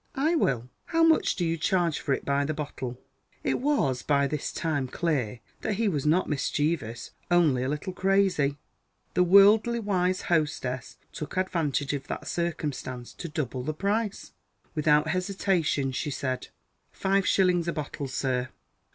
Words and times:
"I 0.15 0.33
will. 0.33 0.67
How 0.85 1.03
much 1.03 1.35
do 1.35 1.45
you 1.45 1.57
charge 1.57 1.99
for 1.99 2.11
it 2.11 2.25
by 2.25 2.43
the 2.43 2.55
bottle?" 2.55 2.99
It 3.43 3.59
was, 3.59 4.01
by 4.01 4.25
this 4.25 4.51
time, 4.51 4.87
clear 4.87 5.41
that 5.61 5.75
he 5.75 5.87
was 5.87 6.07
not 6.07 6.27
mischievous 6.27 7.11
only 7.29 7.61
a 7.61 7.69
little 7.69 7.93
crazy. 7.93 8.57
The 9.13 9.21
worldly 9.21 9.77
wise 9.79 10.21
hostess 10.23 10.97
took 11.13 11.37
advantage 11.37 11.93
of 11.93 12.07
that 12.07 12.25
circumstance 12.27 13.13
to 13.13 13.29
double 13.29 13.61
the 13.61 13.75
price. 13.75 14.31
Without 14.73 15.09
hesitation, 15.09 15.91
she 15.91 16.09
said: 16.09 16.47
"Five 16.91 17.27
shillings 17.27 17.67
a 17.67 17.71
bottle, 17.73 18.07
sir." 18.07 18.49